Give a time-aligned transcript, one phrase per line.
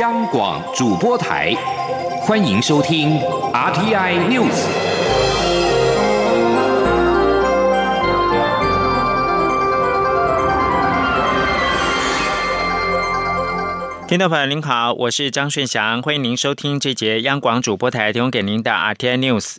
[0.00, 1.54] 央广主播台，
[2.22, 3.20] 欢迎收听
[3.52, 4.64] RTI News。
[14.08, 19.58] 听众朋友您好，我是张顺祥，欢迎您收听这节央广主播台提供给您的 RTI News。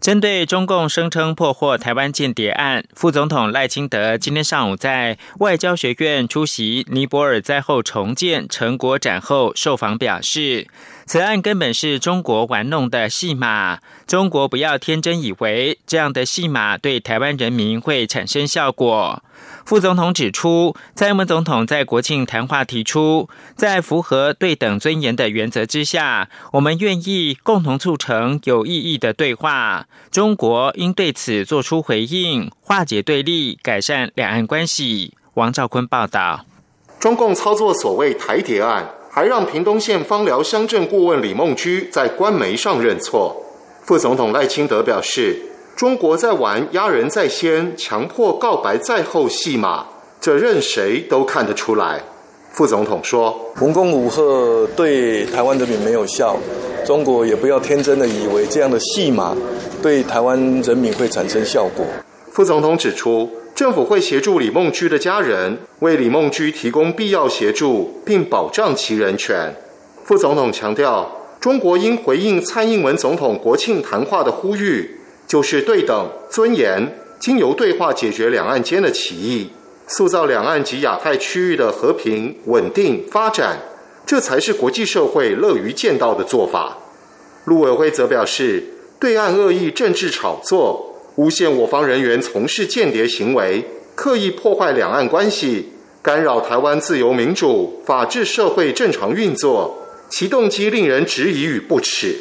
[0.00, 10.68] 针对中共声称破获台湾间谍案，副总统赖清德今天上午在外交学院出席尼泊尔灾后重建成果展后受访表示。
[11.06, 19.22] 此案根本是中国玩弄的戏码，中国不要天真以为这样的戏码对台湾人民会产生效果。
[19.66, 29.88] 副总统指出，蔡英文总统在国庆谈话提出，在符合对等尊严的原则之下，我们愿意共同促成有意义的对话。
[30.12, 35.14] 中国应对此做出回应，化解对立，改善两岸关系。
[35.34, 36.46] 王兆坤报道，
[37.00, 38.88] 中共操作所谓台谍案。
[39.10, 43.34] 还让屏东县芳寮乡镇顾问李梦居在官媒上认错。
[43.82, 45.40] 副总统赖清德表示，
[45.76, 49.84] 中国在玩压人在先、强迫告白在后戏码，
[50.18, 52.02] 这任谁都看得出来。
[52.50, 56.38] 副总统说：“文攻武赫对台湾人民没有效，
[56.86, 59.36] 中国也不要天真的以为这样的戏码
[59.82, 61.84] 对台湾人民会产生效果。”
[62.32, 63.30] 副总统指出。
[63.54, 69.56] 政府会协助李梦居的家人，为李梦居提供必要协助，并保障其人权。
[70.04, 71.10] 副总统强调，
[71.40, 74.95] 中国应回应蔡英文总统国庆谈话的呼吁，
[75.26, 79.50] 就是对等、尊严，经由对话解决两岸间的歧义，
[79.86, 83.58] 塑造两岸及亚太区域的和平、稳定、发展，
[84.06, 86.78] 这才是国际社会乐于见到的做法。
[87.44, 88.62] 陆委会则表示，
[88.98, 90.94] 对岸恶意政治炒作。
[91.16, 99.78] 诬陷我方人员从事间谍行为，刻意破坏两岸关系，干扰台湾自由民主、法治社会正常运作，
[100.10, 102.16] 其动机令人质疑与不耻。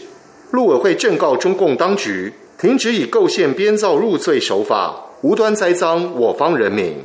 [0.52, 6.96] 陆委会正告中共当局，停止以构陷、编造入罪手法，无端栽赃我方人民。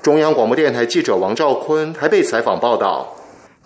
[0.00, 3.14] 中央广播电台记者王兆坤台北采访报道。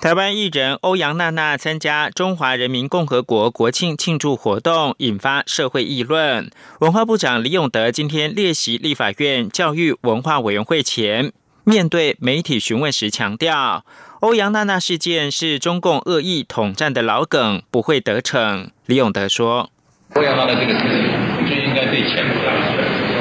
[0.01, 6.51] 台湾艺人欧阳娜娜参加中华人民共和国国庆庆祝活动，引发社会议论。
[6.81, 13.85] 文化部长李永德今天列席立法院教育文化委员会前，面对媒体询问时强调，
[14.21, 18.71] 欧阳娜娜事件是中共恶意统战的老梗，不会得逞。
[18.87, 19.71] 李永德说
[20.15, 22.23] ：“欧阳娜娜这个事情，就应该对前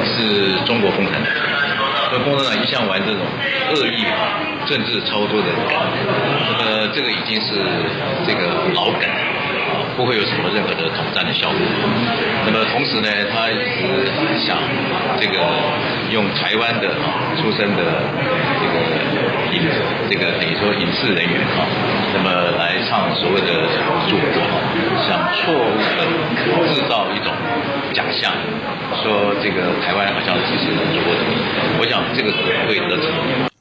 [0.04, 1.32] 是中国共产党，
[2.10, 3.20] 所以共产党一向玩这种
[3.74, 4.04] 恶意。”
[4.66, 5.76] 政治操作的梗，
[6.48, 7.60] 那么这个已经是
[8.26, 9.08] 这个老梗，
[9.96, 11.58] 不会有什么任何的统战的效果。
[12.46, 14.56] 那么同时呢，他一直想
[15.20, 15.38] 这个
[16.10, 16.88] 用台湾的
[17.36, 17.82] 出身的
[18.60, 18.74] 这个
[19.52, 19.62] 影，
[20.08, 21.66] 这个等于说影视人员啊，
[22.14, 23.66] 那么来唱所谓的
[24.08, 24.40] 祖国，
[25.06, 26.06] 想错误的
[26.72, 27.32] 制造一种
[27.92, 28.32] 假象，
[29.02, 31.20] 说这个台湾好像支持中国的，
[31.80, 33.51] 我想这个是不会得逞。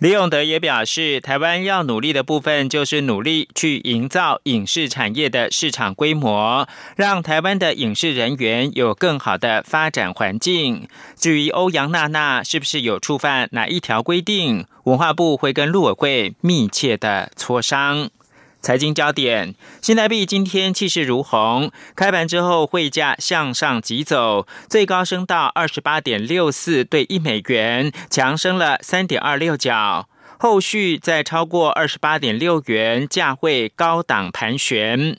[0.00, 10.86] 李永德也表示，台湾要努力的部分就是努力去营造影视产业的市场规模，让台湾的影视人员有更好的发展环境。
[11.16, 18.08] 至于欧阳娜娜是不是有触犯哪一条规定，文化部会跟陆委会密切的磋商。
[18.60, 30.08] 财经焦点：新台币今天气势如虹，开盘之后汇价向上急走，最高升到二十八点六四对一美元，强升了三点二六角。
[30.38, 35.18] 后续在超过二十八点六元价位高档盘旋。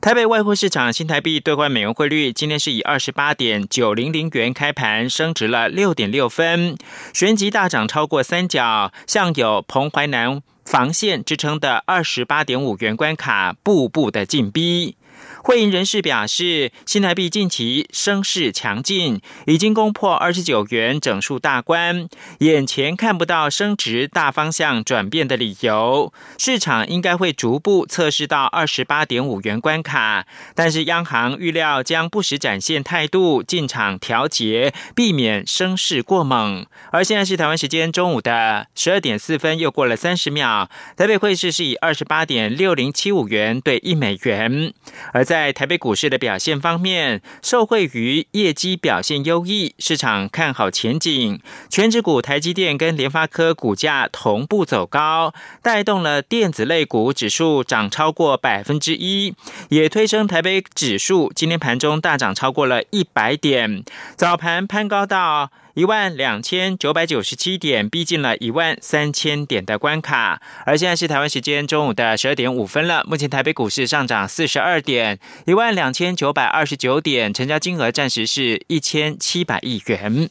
[0.00, 6.76] 台北外汇市场新台币兑换美元汇率今天是以二十八点九零零元开盘，升值了六点六分，
[7.12, 10.42] 旋即大涨超过三角，向有彭淮南。
[10.64, 14.96] 防线支撑的二十八点五元关卡，步步的进逼。
[15.44, 30.26] 会银人士表示，新台币近期升势强劲，已经攻破二十九元整数大关，眼前看不到升值大方向转变的理由，市场应该会逐步测试到二十八点五元关卡。
[30.54, 36.64] 但是央行预料将不时展现态度，进场调节，避免升势过猛。
[36.90, 44.72] 而现在是台湾时间中午的十二点四分，又过了三十秒，台北汇市是以二十八点六零七五元兑一美元，
[45.12, 59.34] 而在在台北股市的表现方面，受惠于业绩表现优异，市场看好前景，全指股台积电跟联发科股价同步走高，带动了电子类股指数涨超过百分之一，
[59.70, 63.82] 也推升台北指数今天盘中大涨超过了一百点，
[64.14, 65.50] 早盘攀高到。
[65.74, 70.40] 一万两千九百九十七点，逼近了一万三千点的关卡。
[70.64, 80.30] 而现在是台湾时间中午的十二点五分了，目前台北股市上涨四十二点，一万两千九百二十九点，成交金额暂时是一千七百亿元。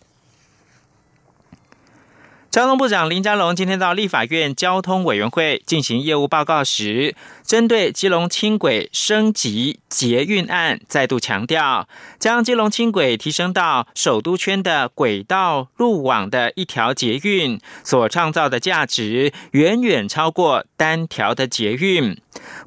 [2.50, 11.88] 交通部长林佳龙今天到立法院交通委员会进行业务报告时，针对基隆轻轨升级捷运案，再度强调，
[12.19, 22.18] 将基隆轻轨提升到首都圈的轨道路网的一条捷运，所创造的价值远远超过单条的捷运，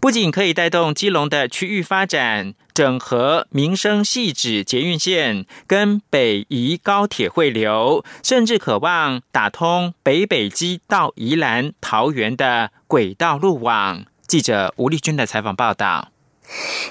[0.00, 2.54] 不仅可以带动基隆的区域发展。
[2.74, 14.04] 整合民生细致捷运线跟北宜高铁汇流，甚至渴望打通北北基到宜兰桃园的轨道路网。
[14.26, 16.08] 记者吴丽君的采访报道。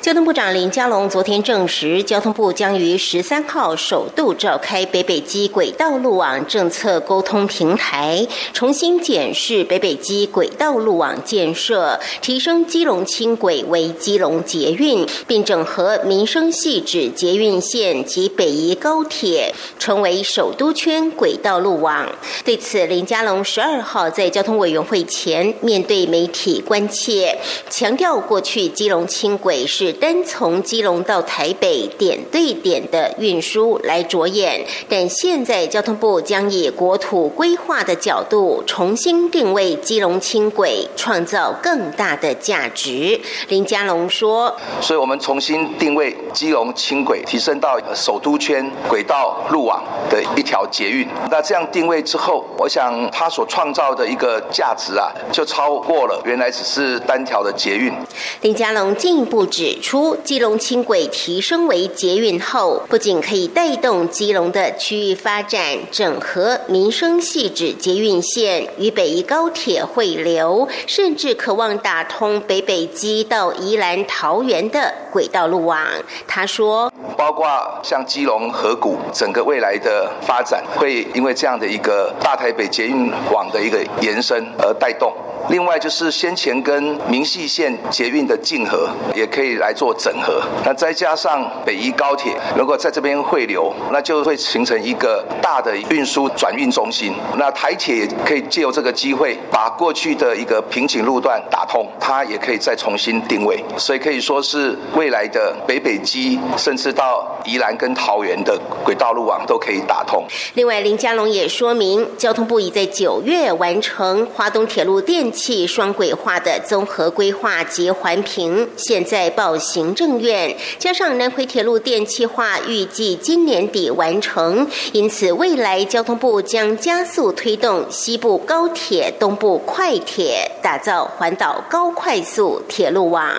[0.02, 22.08] 交通部长林佳龙昨天证实，交通部将于十三号首度召开北北基轨道路网政策沟通平台，重新检视北北基轨道路网建设，提升基隆轻轨为基隆捷运，并整合民生细致捷运线及北宜高铁，成为首都圈轨道路网。
[22.44, 29.40] 对此，林佳龙十二号在交通委员会前面对媒体关切，强调过去基隆轻。
[29.46, 43.22] 轨是单从基隆到台北点对点的运输来着眼，但现在交通部将以国土规划的角度重新定位基隆轻轨，创造更大的价值。
[43.50, 44.52] 林佳龙说
[44.82, 51.08] ：“所以我们重新定位基隆轻轨，提升到首都圈轨道路网的一条捷运。
[51.30, 57.94] 那这样定位之后，我想它所创造的一个价值啊，就超过了原来只是单条的捷运。”
[58.42, 59.35] 林佳龙进一步。
[59.36, 75.86] 部指出，基隆轻轨提升为捷运后，不仅可以带动基隆的区域发展，整合民生细致捷运线与北宜高铁汇流，甚至渴望打通北北基到宜兰桃园的轨道路网。
[76.26, 77.46] 他说，包括
[77.84, 85.12] 像基隆河谷，整个未来的发展会因为这样的一个大台北捷运网的一个延伸而带动。
[85.48, 90.42] 另外就是先前跟明细线捷运的竞合，也可以来做整合。
[90.66, 97.14] 那再加上北宜高铁，如果在这边汇流，那就会形成一个大的运输转运中心。
[97.38, 103.64] 那台铁可以借由这个机会，把过去的一个瓶颈路段打通，它也可以再重新定位。
[103.78, 110.24] 所以可以说是未来的北北基，甚至到宜兰跟桃园的轨道路网都可以打通。
[110.56, 115.26] 另外，林佳龙也说明，交通部已在九月完成华东铁路电。
[115.36, 124.68] 气双轨化的综合规划及环评，现在报行政院，加上南回铁路电气化，预计今年底完成。
[124.92, 133.32] 因此，未来交通部将加速推动西部高铁、东部快铁，打造环岛高快速铁路网。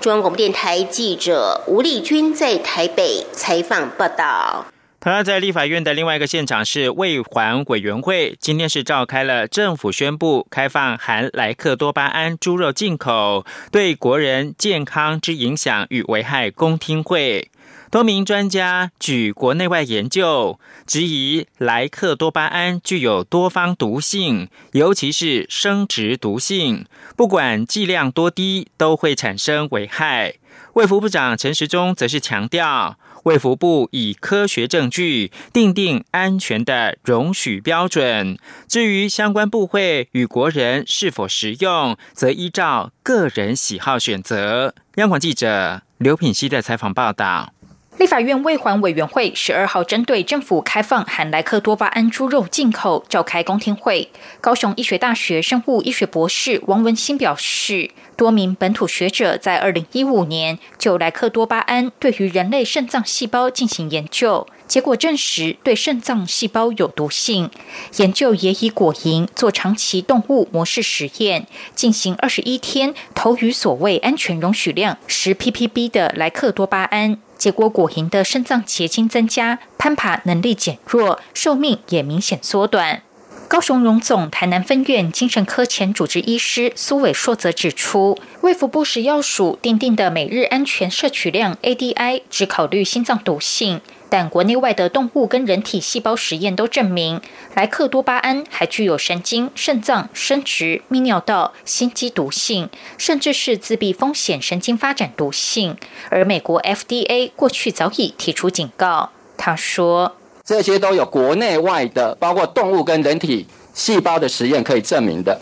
[0.00, 4.66] 中央广播电台记者吴丽君在台北采访报道。
[5.00, 17.50] 同样在立法院的另外一个现场是卫环委员会，今天是召开了政府宣布开放含莱克多巴胺猪肉进口对国人健康之影响与危害公听会。
[17.90, 26.84] 多名专家举国内外研究，质疑莱克多巴胺具有多方毒性，尤其是生殖毒性，
[27.16, 30.34] 不管剂量多低都会产生危害。
[30.74, 32.98] 卫福部长陈时中则是强调。
[33.24, 44.74] 卫福部以科学证据定定安全的容许标准，至于相关部会与国人是否实用，则依照个人喜好选择。
[44.96, 47.52] 央广记者刘品希的采访报道。
[47.98, 54.08] 立法院卫环委员会十二号针对政府开放含莱克多巴胺猪肉进口召开公听会。
[54.40, 67.50] 高雄医学大学生物医学博士王文新表示，多名本土学者在二零一五年就莱克多巴胺对于人类肾脏细胞进行研究，结果证实对肾脏细胞有毒性。
[67.96, 77.18] 研究也以果蝇做长期动物模式实验，进行二十一天，投予所谓安全容许量十 ppb 的莱克多巴胺。
[77.40, 83.00] 结果，果蝇的肾脏结晶增加，攀爬能力减弱，寿命也明显缩短。
[83.48, 93.80] 高雄荣总台南分院精神科前主治医师苏伟硕则指出，卫福部食药署订定的每日安全摄取量 ADI 只考虑心脏毒性。
[94.10, 97.20] 但国内外的动物跟人体细胞实验都证明，
[97.54, 105.76] 莱克多巴胺还具有神经、肾脏、生殖、泌尿道、心肌毒性，甚至是自闭风险神经发展毒性。
[106.10, 109.10] 而美国 FDA 过去早已提出警告。
[109.38, 110.16] 他说。
[110.42, 115.40] 这些都有国内外的，包括动物跟人体细胞的实验可以证明的。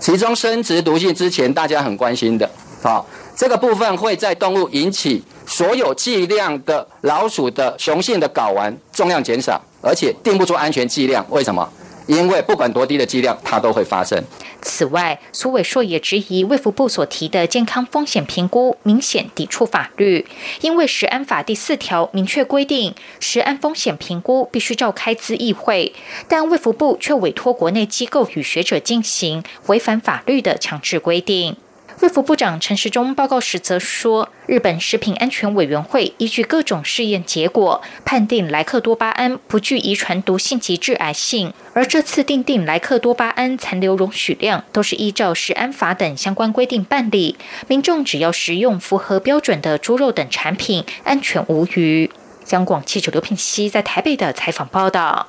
[0.00, 2.48] 其中生殖毒性之前大家很关心的，
[2.82, 11.68] 好，这个部分会在动物引起所有剂量的老鼠的雄性的睾丸重量减少，而且定不出安全剂量，为什么？
[12.06, 14.22] 因为不管多低的剂量，它都会发生。
[14.62, 20.24] 此外，苏伟硕也质疑卫福部所提的健康风险评估明显抵触法律，
[20.60, 25.92] 因为食安法第四条明确规定，食安风险评估必须召开资议会，
[26.26, 31.56] 但卫福部却委托国内机构与学者进行，违反法律的强制规定。
[32.00, 41.54] 卫福部长陈时中报告时则说，日本食品安全委员会依据各种试验结果，判定莱克多巴胺不具遗传毒性及致癌性。
[41.72, 47.36] 而这次定定莱克多巴胺残留容许量，都是依照食安法等相关规定办理。
[47.66, 52.10] 民众只要食用符合标准的猪肉等产品，安全无虞。
[52.50, 55.26] 央广记者刘品熙在台北的采访报道。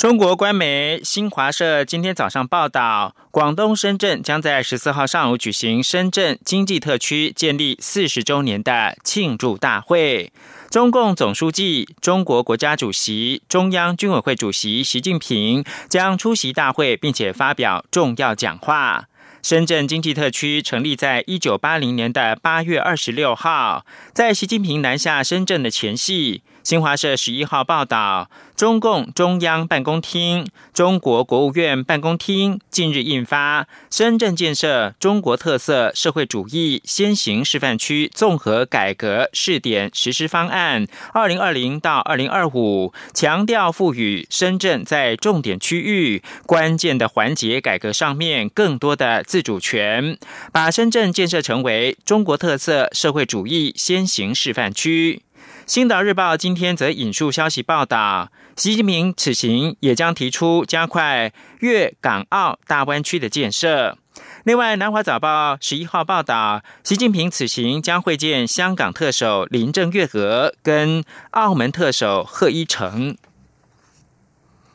[0.00, 10.32] 中国官媒新华社今天早上报道，广东深圳将在十四号上午举行深圳经济特区建立四十周年的庆祝大会。
[10.70, 19.04] 中共总书记、中国国家主席、中央军委会主席习近平将出席大会，并且发表重要讲话。
[19.42, 26.40] 深圳经济特区成立在一九八零年的八月二十六号，在习近平南下深圳的前夕。
[26.62, 50.18] 新华社十一号报道，中共中央办公厅、中国国务院办公厅近日印发《深圳建设中国特色社会主义先行示范区综合改革试点实施方案（二零二零到二零二五）》，强调赋予深圳在重点区域、关键的环节改革上面更多的自主权，
[50.52, 55.22] 把深圳建设成为中国特色社会主义先行示范区。
[55.70, 63.96] 星岛日报今天则引述消息报道，习近平此行也将提出加快粤港澳大湾区的建设。
[64.42, 73.16] 另外，南华早报十一号报道，习近平此行将会见香港特首林郑月娥跟澳门特首贺一诚。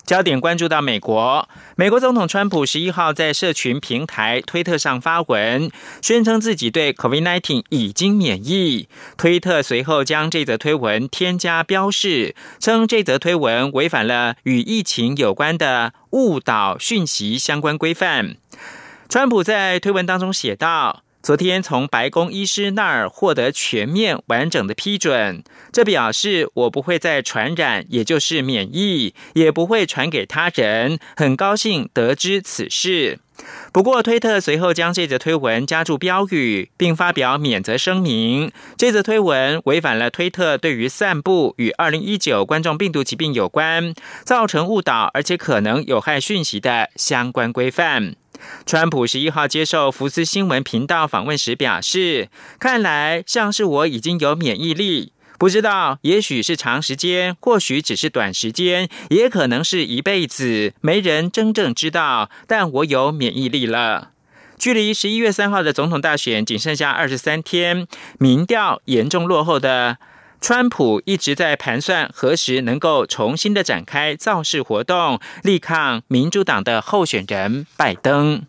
[0.06, 5.72] 焦点关注到美国，美国总统川普十一号在社群平台推特上发文，
[6.02, 8.88] 宣称自己对 COVID-19 已经免疫。
[9.18, 18.36] 推特随后将这则推文添加标示，称这则推文违反了与疫情有关的误导讯息相关规范。
[19.10, 21.05] 川普在推文当中写道。
[21.26, 31.00] 昨天从白宫医师那儿获得全面完整的批准，这表示我不会再传染，也就是免疫，也不会传给他人。
[31.16, 33.18] 很高兴得知此事。
[33.74, 38.52] 不过，推特随后将这则推文加注标语，并发表免责声明。
[38.78, 48.16] 这则推文违反了推特对于散布与二零一九冠状病毒疾病有关、造成误导而且可能有害讯息的相关规范。
[48.66, 62.30] 川普十一号接受福斯新闻频道访问时表示：“看来像是我已经有免疫力，不知道，也许是长时间，或许只是短时间，也可能是一辈子，没人真正知道。
[62.48, 64.12] 但我有免疫力了。”
[64.58, 67.88] 距离十一月三号的总统大选仅剩下二十三天，
[68.18, 69.98] 民调严重落后的。
[70.46, 78.44] 川普一直在盘算何时能够重新的展开造势活动，力抗民主党的候选人拜登。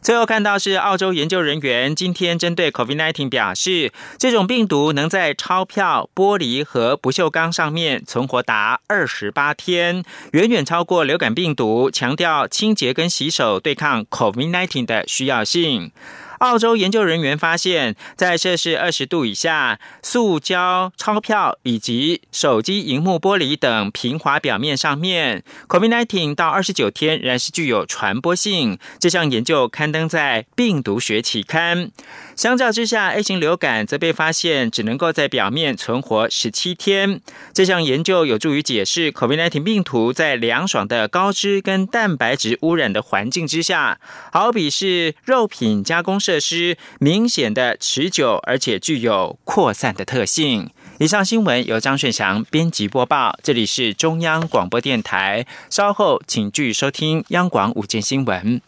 [0.00, 11.90] 最后看到是澳洲研究人员今天针对 COVID-19 表示，这种病毒能在钞票、玻璃和不锈钢上面存活达二十八天，远远超过流感病毒。
[11.90, 15.92] 强调清洁跟洗手对抗 COVID-19 的需要性。
[16.40, 28.78] 澳洲研究人员发现，在摄氏二十度以下，塑胶钞票以及手机荧幕玻璃等平滑表面上面，COVID-19 到二十九天仍然是具有传播性。
[28.98, 31.90] 这项研究刊登在《病毒学》期刊。
[32.34, 37.20] 相较之下，A 型流感则被发现只能够在表面存活十七天。
[37.52, 44.00] 这项研究有助于解释 COVID-19 病毒在凉爽的高脂跟蛋白质污染的环境之下，
[44.32, 50.70] 好比是肉品加工设施，明显的持久而且具有扩散的特性。
[51.00, 55.44] 以上新闻由张顺祥编辑播报，这里是中央广播电台。
[55.68, 58.60] 稍后请继续收听央广午间新闻。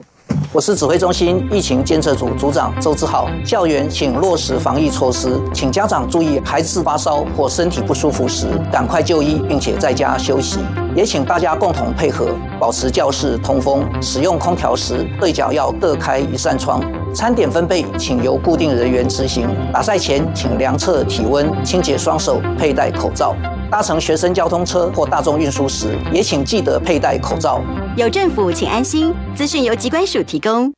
[0.54, 3.26] 我是指挥中心疫情监测组组长周志浩。
[3.42, 10.58] 校园请落实防疫措施，请家长注意，孩子发烧或身体不舒服时，赶快就医，并且在家休息。
[10.94, 12.28] 也请大家共同配合，
[12.60, 13.82] 保持教室通风。
[14.02, 16.82] 使用空调时，对角要各开一扇窗。
[17.14, 19.48] 餐点分配，请由固定人员执行。
[19.72, 23.34] 打赛前，请量测体温，清洁双手，佩戴口罩。
[23.72, 27.62] 搭乘学生交通车或大众运输时，也请记得佩戴口罩。
[27.96, 29.14] 有政府，请安心。
[29.34, 30.70] 资讯由机关署提供。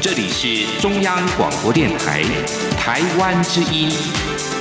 [0.00, 2.24] 这里是中央广播电台
[2.76, 3.92] 台湾之音，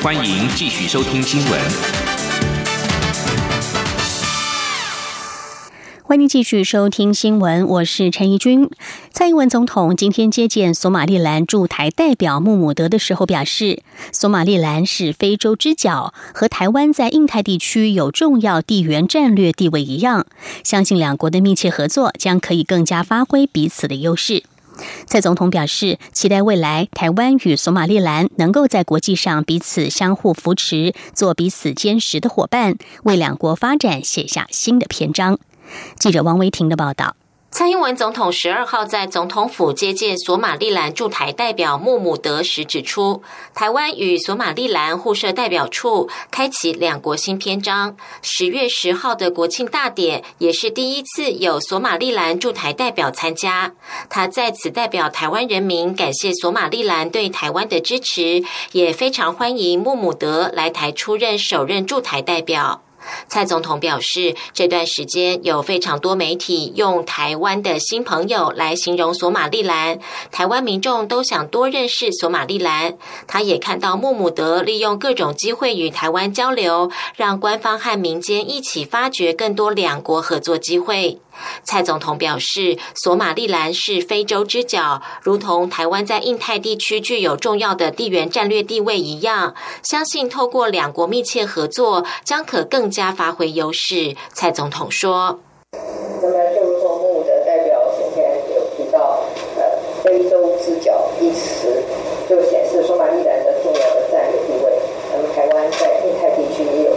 [0.04, 2.07] 欢迎继续收听新闻。
[6.08, 8.70] 欢迎继续收听新闻，我是陈怡君。
[9.12, 13.84] 蔡英文总统今天接见索马利兰驻台代表穆姆德的时候表示，
[14.14, 20.26] 索马利兰是非洲之角，和台湾在印太地区有重要地缘战略地位一样，
[20.64, 24.44] 相信两国的密切合作将可以更加发挥彼此的优势。
[25.08, 35.38] 蔡总统表示，期待未来台湾与索马利兰能够在国际上彼此相互扶持，做彼此坚实的伙伴，为两国发展写下新的篇章。
[35.98, 37.16] 记者王维婷的报道。
[37.50, 43.24] 蔡英文总统十二号在总统府接见索马利兰驻台代表穆姆德时指出，
[43.56, 47.96] 台湾与索马利兰互设代表处，开启两国新篇章。
[48.22, 53.74] 十月十号的国庆大典也是第一次有索马利兰驻台代表参加。
[54.10, 58.44] 他在此代表台湾人民感谢索马利兰对台湾的支持，
[58.74, 62.84] 也非常欢迎穆姆德来台出任首任驻台代表。
[63.28, 70.00] 蔡总统表示，这段时间有非常多媒体用“台湾的新朋友”来形容索马利兰，
[70.32, 72.98] 台湾民众都想多认识索马利兰。
[73.28, 81.20] 他也看到穆姆德利用各种机会与台湾交流，让官方和民间一起发掘更多两国合作机会。
[81.64, 89.54] 蔡总统表示，索马利兰是非洲之角，如同台湾在印太地区具有重要的地缘战略地位一样，
[89.84, 94.16] 相信透过两国密切合作，将可更加发挥优势。
[94.34, 95.40] 蔡总统说
[96.22, 99.20] ：“那么，就如同穆的代表今天有提到，
[99.58, 99.64] 呃，
[100.04, 101.84] 非洲之角一词，
[102.30, 104.72] 就显示索马利兰的重要的战略地位。
[105.12, 106.92] 那么，台湾在印太地区也有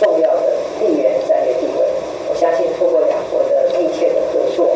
[0.00, 1.86] 重要的地缘战略地位。
[2.28, 4.66] 我相信，透过两国的。”密切的合作，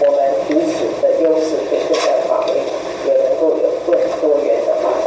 [0.00, 2.54] 我们彼此的优势可以更加发挥，
[3.06, 5.06] 也能够有更多元的发展。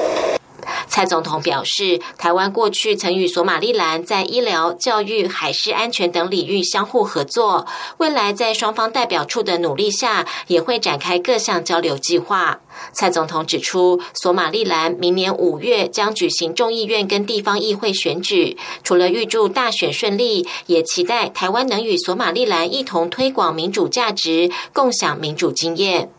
[1.06, 12.60] 蔡总统表示，台湾过去曾与索马利兰在医疗、教育、海事安全等领域相互合作，未来在双方代表处的努力下，也会展开各项交流计划。
[12.91, 26.14] 蔡总统指出，索马利兰明年五月将举行众议院跟地方议会选举，除了预祝大选顺利，也期待台湾能与索马利兰一同推广民主价值，共享民主经验。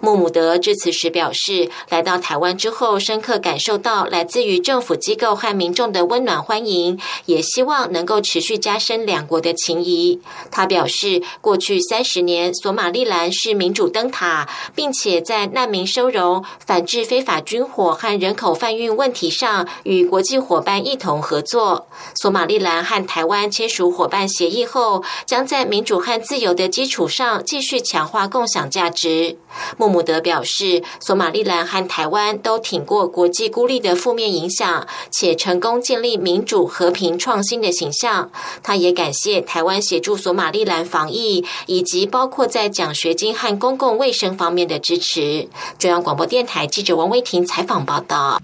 [0.00, 10.20] 穆姆德致辞时表示，来到台湾之后，深刻感受到来自于政府机构和民众的温暖欢迎，也希望能够持续加深两国的情谊。
[10.50, 21.86] 他表示，过去三十年，索马利兰是民主灯塔，并且在难民收容、反制非法军火和人口贩运问题上，与国际伙伴一同合作。
[22.14, 29.36] 索马利兰和台湾签署伙伴协议后，将在民主和自由的基础上，继续强化共享价值。
[29.76, 38.30] 穆姆德表示，索马利兰和台湾都挺过国际孤立的负面影响，且成功建立民主、和平、创新的形象。
[38.62, 45.48] 他也感谢台湾协助索马利兰防疫，以及包括在奖学金和公共卫生方面的支持。
[45.78, 48.40] 中央广播电台记者王威婷采访报道。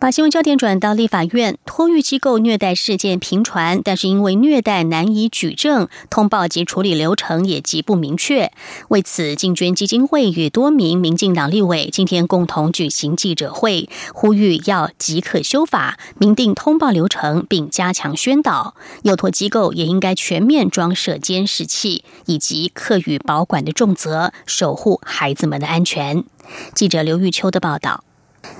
[0.00, 8.50] 把新闻焦点转到立法院，托育机构虐待事件频传，但是因为虐待难以举证，通报及处理流程也极不明确。
[8.88, 18.74] 为此，进捐基金会与多名民进党立委今天共同举行记者会，呼吁要即刻修法，明定通报流程，并加强宣导。
[19.02, 26.24] 幼托机构也应该全面装设监视器，以及课与保管的重责，守护孩子们的安全。
[26.74, 28.02] 记者刘玉秋的报道。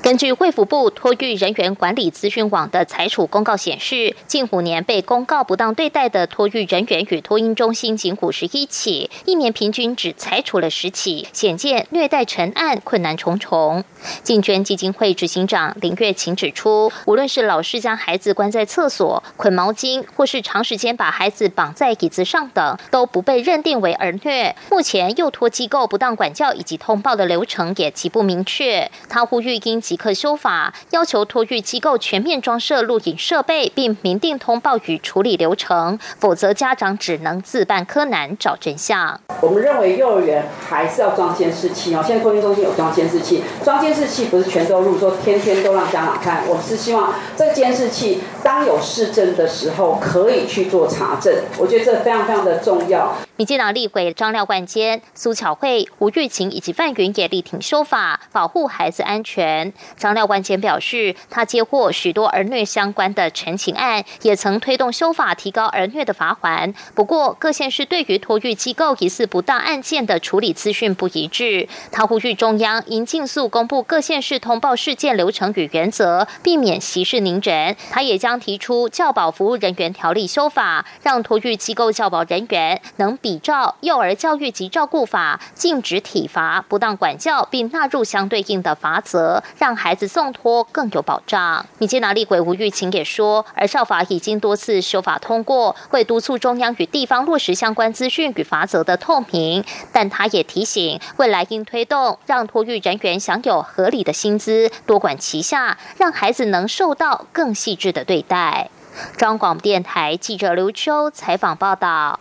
[0.02, 13.84] 根据卫福部托育人员管理资讯网的裁处公告显示，近五年被公告不当对待的托育人员与托婴中心仅五十一起，一年平均只裁处了十起，显见虐待成案困难重重。
[14.22, 24.56] 进捐基金会执行长林月琴指出，无论是老师将孩子关在厕所、捆毛巾，或是长时间把孩子绑在椅子上等，都不被认定为儿虐。
[24.70, 28.90] 目前幼托机构不当管教以及通报的流程也极不明确。
[29.08, 39.20] 他呼吁应即刻修法，要求托育机构全面装设录影设备，并明定通报与处理流程，否则家长只能自办柯南找真相。
[39.42, 43.89] 我们认为幼儿园还是要装监视器哦，现在托育中心有装监视器，装监。
[43.90, 46.44] 监视器不是全都录，说天天都让家长看。
[46.46, 51.34] 我是希望这监视器当有市政的时候，可以去做查证。
[51.58, 53.12] 我觉得这非常非常的重要。
[53.40, 59.72] 民进党立委张廖冠坚、苏巧慧、吴玉琴以及范云也力挺修法，保护孩子安全。
[59.96, 66.74] 张廖冠坚表示，他接获许多儿虐相关的陈情案，也曾推动修法提高儿虐的罚锾。
[66.94, 71.66] 不过，各县市对于托育机构疑似不当案件的处理资讯不一致。
[71.90, 77.74] 他呼吁中央应尽速公布各县市通报事件流程与原则，避免息事宁人。
[77.90, 83.29] 他也将提出教保服务人员条例修法，让托育机构教保人员能比。
[83.30, 91.64] 比照幼儿教育及照顾法，禁止体罚、不当管教，并纳入相对应的罚则，让孩子送托更有保障。
[91.78, 99.64] 民进党立委吴玉琴也说，而少法已经多次修法通过，会督促中央与地方落实相关资讯与罚则的透明。
[99.92, 108.70] 但他也提醒，未来应推动让托育人员享有合理的薪资，多管齐下，让孩子能受到更细致的对待。
[109.16, 112.18] 中广电台记者刘秋采访报道。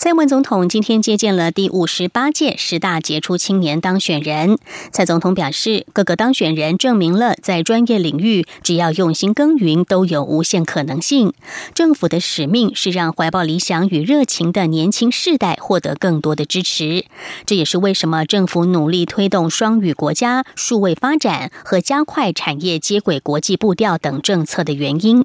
[0.00, 4.56] 蔡文总统今天接见了第五十八届十大杰出青年当选人。
[4.92, 11.32] 蔡总统表示，各个当选人证明了在专业领域，只要用心耕耘，都有无限可能性。
[11.74, 17.04] 政府的使命是让怀抱理想与热情的年轻世代获得更多的支持。
[17.44, 25.24] 这也是为什么政府努力推动双语国家、数位发展和加快产业接轨国际步调等政策的原因。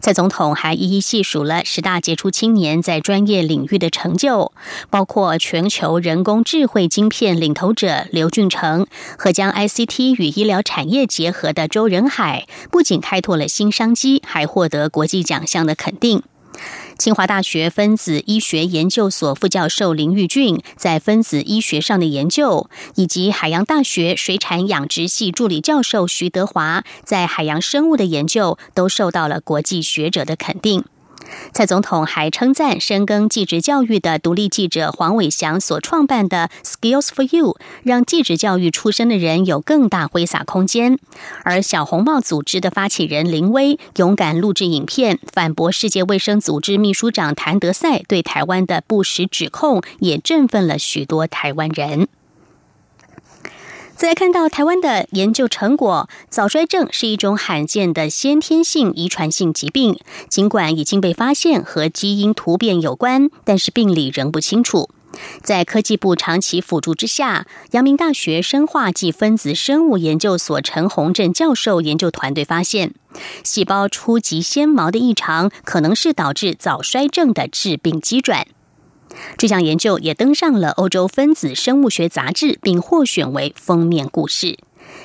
[0.00, 4.52] 蔡总统还一一细数了十大杰出青年在专业领域的成就，
[4.90, 8.86] 包括全球人工智慧晶片领头者刘俊成
[9.18, 16.22] 和将 ICT 与医疗产业结合的周仁海，不仅开拓了新商机，还获得国际奖项的肯定。
[16.98, 30.84] 清华大学分子医学研究所副教授林玉俊在分子医学上的研究，以及海洋大学水产养殖系助理教授徐德华在海洋生物的研究，都受到了国际学者的肯定。
[31.52, 40.98] 蔡总统还称赞深耕记者教育的独立记者黄伟翔所创办的 Skills for You，让记者教育出身的人有更大挥洒空间。
[41.42, 52.08] 而小红帽组织的发起人林威勇敢录制影片，反驳世界卫生组织秘书长谭德赛对台湾的不实指控，也振奋了许多台湾人。
[53.98, 59.98] 再看到台湾的研究成果，早衰症是一种罕见的先天性遗传性疾病。
[60.28, 64.88] 尽管已经被发现和基因突变有关，但是病理仍不清楚。
[65.42, 72.94] 在科技部长期辅助之下，阳明大学生化暨分子生物研究所陈宏正教授研究团队发现，
[73.42, 78.46] 细胞初级纤毛的异常可能是导致早衰症的致病机转。
[79.36, 84.58] 这项研究也登上了欧洲分子生物学杂志，并获选为封面故事。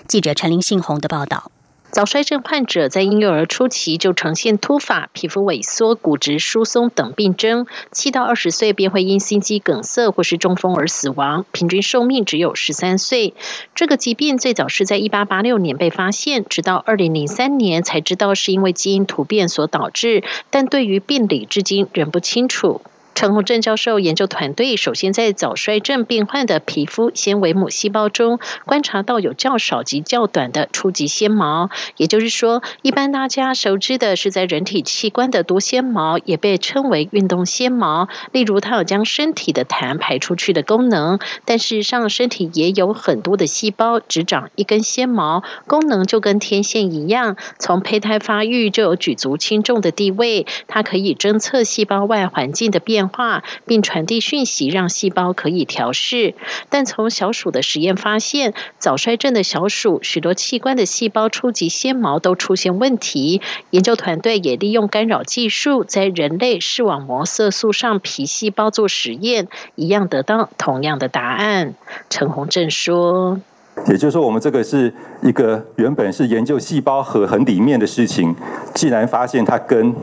[0.08, 1.52] 记者陈林信宏的报道：
[1.92, 13.36] 早衰症患者在婴幼儿初期就呈现秃发、皮肤萎缩、骨质疏松等病症，七到二十岁便会因心肌梗塞或是中风而死亡，平均寿命只有十三岁。
[13.76, 22.82] 这个疾病最早是在一八八六年被发现，直到二零零三年才知道是因为基因突变所导致，但对于病理至今仍不清楚。
[23.15, 38.08] 陈宏正教授研究团队首先在早衰症病患的皮肤纤维母细胞中观察到有较少及较短的初级纤毛，也就是说，一般大家熟知的是在人体器官的多纤毛，也被称为运动纤毛。
[38.32, 50.47] 例如，它有将身体的痰排出去的功能，但事实上，身体也有很多的细胞只长一根纤毛，功能就跟天线一样，从胚胎发育就有举足轻重的地位。
[50.67, 53.03] 它可以侦测细胞外环境的变。
[53.10, 56.36] 化并传递讯息，让细胞可以调试。
[56.70, 63.42] 但从小鼠的实验发现，早衰症的小鼠许多器官的细胞初级纤毛都出现问题。
[63.70, 71.74] 研究团队也利用干扰技术，在人类视网膜色素上皮细胞做实验，一样得到同样的答案。
[72.10, 73.39] 陈宏正说
[73.88, 78.36] ：“也就是说，我们这个是一个原本是研究细胞核很里面的事情，
[78.74, 79.94] 既然发现它跟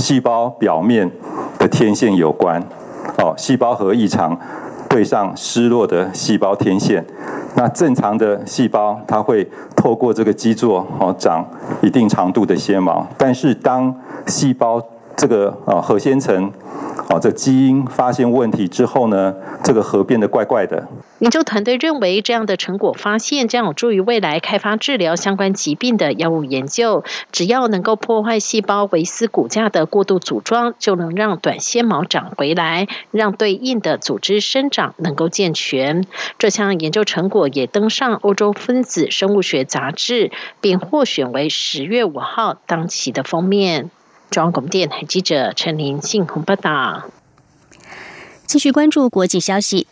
[0.00, 1.08] 细胞表面。”
[1.60, 2.58] 的天线有关，
[3.18, 4.34] 哦，细胞核异常
[4.88, 7.04] 对上失落的细胞天线，
[7.54, 11.46] 那正常的细胞它会透过这个基座哦长
[11.82, 13.94] 一定长度的纤毛，但是当
[14.26, 14.82] 细胞
[15.20, 16.50] 这个啊核纤层。
[17.08, 20.86] 啊，这基因发现问题之后呢，这个核变得怪怪的。
[21.18, 27.02] 研究团队认为，这样的成果发现将有助于未来开发治疗相关疾病的药物研究。
[27.32, 36.06] 只要能够破坏细胞维斯骨架的过度组装，就能让短纤毛长回来，让对应的组织生长能够健全。
[36.38, 40.30] 这项研究成果也登上欧洲分子生物学杂志，
[40.60, 43.90] 并获选为十月五号当期的封面。
[44.30, 47.10] 中央广播电台记者陈琳信鸿报道。
[48.46, 49.88] 继续关注国际消息。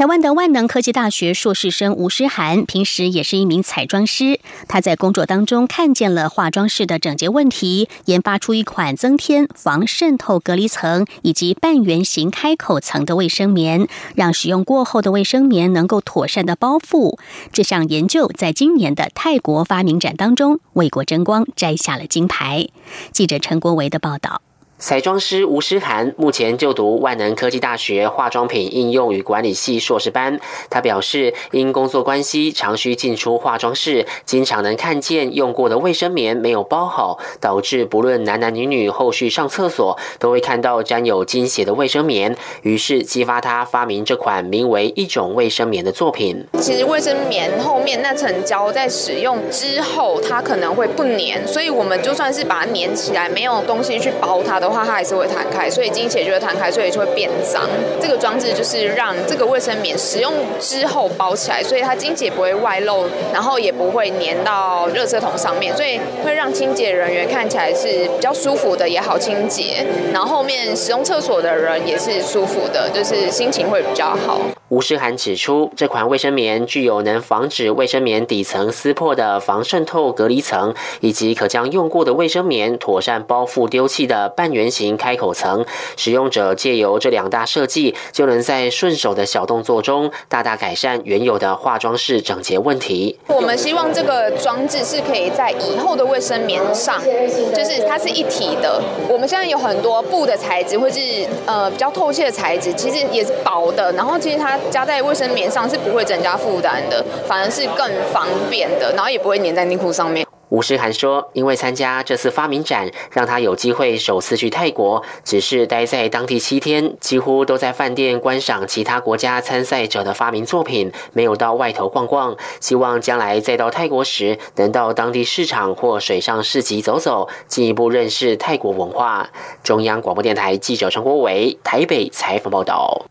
[0.00, 4.40] 台湾的万能科技大学硕士生吴诗涵，平时也是一名彩妆师。
[4.66, 17.18] 他在工作当中看见了化妆室的整洁问题，研发出一款增添防渗透隔离层以及半圆形开口层的卫生棉，让使用过后的卫生棉能够妥善的包覆。
[17.52, 22.66] 这项研究在今年的泰国发明展当中为国争光，摘下了金牌。
[23.12, 24.40] 记者陈国维的报道。
[24.80, 30.40] 彩妆师吴诗涵目前就读万能科技大学化妆品应用与管理系硕士班。
[30.70, 42.34] 他表示，因工作关系，常需进出化妆室，经常能看见用过的卫生棉没有包好，导致不论男男女女后续上厕所都会看到沾有精血的卫生棉。
[42.62, 46.46] 于是激发他发明这款名为“一种卫生棉”的作品。
[46.58, 54.69] 其实卫生棉后面那层胶在使用之后，它可能会不粘，所以我们就算是把它粘起来，没有东西去包它的。
[54.70, 57.68] 话它还是会弹开，所以经血就会弹开，所以就会变脏。
[58.00, 69.84] 这个装置就是让这个卫生棉使用之后包起来，所以它经血不会外漏，然后也不会粘到热色桶上面，所以会让清洁人员看起来是比较舒服的，也好清洁。
[70.12, 74.40] 然后后面使用厕所的人也是舒服的，就是心情会比较好。
[74.70, 85.66] 吴诗涵指出，这款卫生棉具有能防止卫生棉底层撕破的防渗透隔离层，以及可将用过的卫生棉妥善包覆丢弃的半圆形开口层。
[85.96, 93.18] 使用者借由这两大设计，就能在顺手的小动作中，大大改善原有的化妆室整洁问题。
[93.26, 98.80] 我们希望这个装置是可以在以后的卫生棉上，就是它是一体的。
[99.08, 101.00] 我们现在有很多布的材质，或是
[101.44, 104.59] 呃比较透气的材质，其实也是薄的，然后其实它。
[104.70, 110.26] 加在卫生棉上是不会增加负担的，反而是更方便的，然后也不会粘在内裤上面。
[110.50, 122.36] 吴诗涵说：“因为参加这次发明展，让他有机会首次去泰国，只是待在当地七天，几乎都在饭店观赏其他国家参赛者的发明作品，没有到外头逛逛。
[122.58, 129.30] 希望将来再到泰国时，能到当地市场或水上市集走走，进一步认识泰国文化。”
[129.62, 133.06] 中央广播电台记者陈国伟台北采访报道。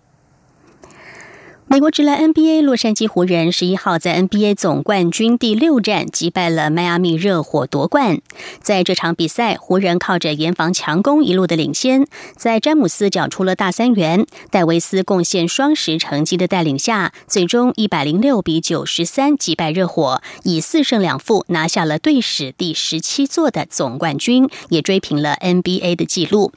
[1.71, 8.21] 美国职篮 NBA 洛杉矶湖人十一号在 NBA 总冠军第六战击败了迈阿密热火夺冠。
[8.59, 26.51] 在这场比赛，湖人靠着严防强攻一路的领先，在詹姆斯缴出了大三元、戴维斯贡献双十成绩的带领下，最终一百零六比九十三击败热火，以四胜两负拿下了队史第十七座的总冠军，也追平了 NBA 的纪录。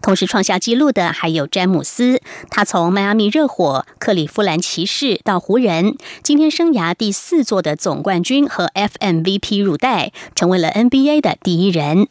[0.00, 12.08] 同时创下纪录的还有詹姆斯，他从迈阿密热火、克里夫兰骑士到湖人，今天生涯第四座的总冠军和 FMVP 入袋，成为了 NBA 的第一人。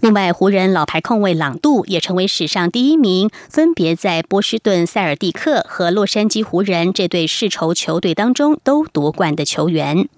[0.00, 10.08] 另外，湖人老牌控卫朗杜也成为史上第一名，分别在波士顿塞尔蒂克和洛杉矶湖人这对世仇球队当中都夺冠的球员。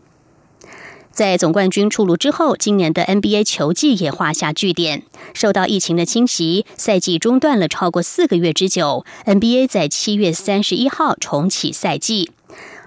[1.13, 5.03] 在总冠军出炉之后，今年的 NBA 球季也画下句点。
[5.35, 9.05] 受到疫情的侵袭，赛季中断了超过四个月之久。
[9.27, 12.31] NBA 在七月三十一号重启赛季。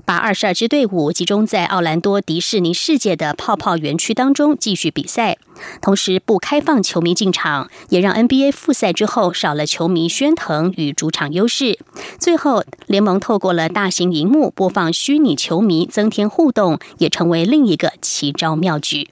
[0.03, 5.37] 把二十二支队伍集中在奥兰多迪士尼世界的泡泡园区当中继续比赛，
[5.81, 11.79] 同时不开放球迷进场，也让 NBA 复赛之后少了球迷喧腾与主场优势。
[12.19, 19.09] 最后，联盟透过了大型荧幕播放虚拟球迷，增添互动，也成为另一个奇招妙举。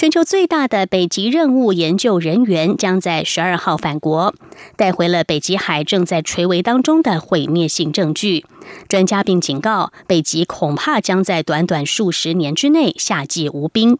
[0.00, 4.34] 全球最大的北极任务研究人员将在十二号返国，
[4.74, 8.46] 带回了北极海正在垂危当中的毁灭性证据。
[8.88, 13.98] 专家并警告，北极恐怕将在短短数十年之内夏季无冰。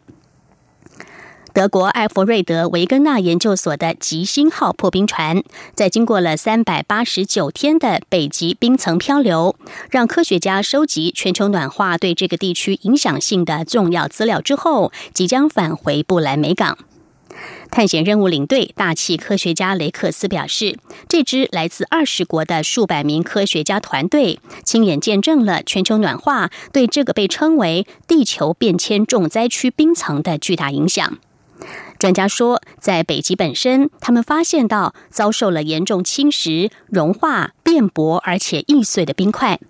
[1.53, 5.43] 德国艾弗瑞德维根纳研究所的极星号破冰船，
[5.75, 9.57] 在经过了三百八十九天的北极冰层漂流，
[9.91, 16.79] 让科学家收集全球暖化对这个地区影响性的重要资料之后，即将返回布莱梅港。
[17.71, 31.19] 探险任务领队大气科学家雷克斯表示，这支来自二十国的数百名科学家团队，亲眼见证了全球暖化对这个被称为“地球变迁重灾区”冰层的巨大影响。
[32.01, 39.61] 专家说，在北极本身，他们发现到遭受了严重侵蚀、融化、变薄而且易碎的冰块。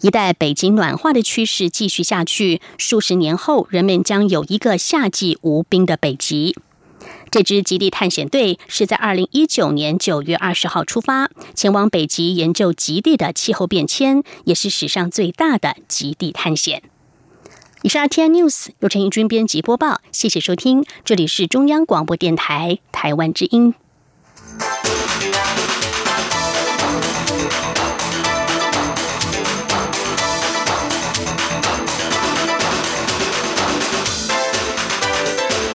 [0.00, 6.56] 一旦北极暖化的趋势继续下去，数十年后，人们将有一个夏季无冰的北极。
[7.30, 16.82] 这支极地探险队是在二零一九年九月二十号出发，前往北极研究极地的气候变迁，也是史上最大的极地探险。
[17.82, 23.74] 以上，T I News 由陈奕君编辑播报，谢谢收听，这里是中央广播电台台湾之音。